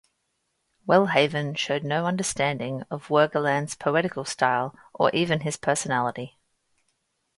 Welhaven 0.87 1.55
showed 1.55 1.83
no 1.83 2.07
understanding 2.07 2.81
of 2.89 3.09
Wergeland's 3.09 3.75
poetical 3.75 4.25
style, 4.25 4.75
or 4.95 5.11
even 5.11 5.41
of 5.41 5.43
his 5.43 5.57
personality. 5.57 6.39